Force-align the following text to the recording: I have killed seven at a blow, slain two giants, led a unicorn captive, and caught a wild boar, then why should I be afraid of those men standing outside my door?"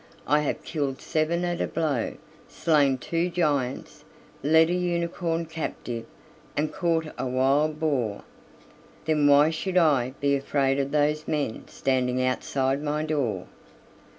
I 0.25 0.39
have 0.39 0.63
killed 0.63 0.99
seven 0.99 1.45
at 1.45 1.61
a 1.61 1.67
blow, 1.67 2.15
slain 2.47 2.97
two 2.97 3.29
giants, 3.29 4.03
led 4.41 4.71
a 4.71 4.73
unicorn 4.73 5.45
captive, 5.45 6.05
and 6.57 6.73
caught 6.73 7.05
a 7.19 7.27
wild 7.27 7.79
boar, 7.79 8.23
then 9.05 9.27
why 9.27 9.51
should 9.51 9.77
I 9.77 10.15
be 10.19 10.35
afraid 10.35 10.79
of 10.79 10.89
those 10.89 11.27
men 11.27 11.65
standing 11.67 12.19
outside 12.23 12.81
my 12.81 13.03
door?" 13.03 13.45